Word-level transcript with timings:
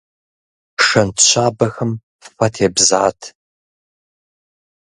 Шэнт 0.85 1.17
щабэхэм 1.27 1.91
фэ 2.35 2.47
тебзат. 2.55 3.19